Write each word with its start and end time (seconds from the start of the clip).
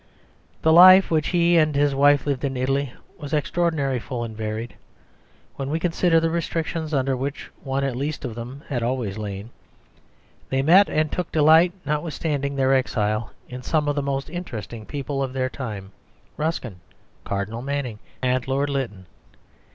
The 0.63 0.73
life 0.73 1.11
which 1.11 1.27
he 1.27 1.57
and 1.57 1.75
his 1.75 1.93
wife 1.93 2.25
lived 2.25 2.43
in 2.43 2.57
Italy 2.57 2.91
was 3.19 3.35
extraordinarily 3.35 3.99
full 3.99 4.23
and 4.23 4.35
varied, 4.35 4.73
when 5.57 5.69
we 5.69 5.79
consider 5.79 6.19
the 6.19 6.31
restrictions 6.31 6.91
under 6.91 7.15
which 7.15 7.51
one 7.63 7.83
at 7.83 7.95
least 7.95 8.25
of 8.25 8.33
them 8.33 8.63
had 8.67 8.81
always 8.81 9.19
lain. 9.19 9.51
They 10.49 10.63
met 10.63 10.89
and 10.89 11.11
took 11.11 11.31
delight, 11.31 11.73
notwithstanding 11.85 12.55
their 12.55 12.73
exile, 12.73 13.29
in 13.47 13.61
some 13.61 13.87
of 13.87 13.95
the 13.95 14.01
most 14.01 14.27
interesting 14.27 14.87
people 14.87 15.21
of 15.21 15.33
their 15.33 15.51
time 15.51 15.91
Ruskin, 16.35 16.77
Cardinal 17.23 17.61
Manning, 17.61 17.99
and 18.23 18.47
Lord 18.47 18.71
Lytton. 18.71 19.05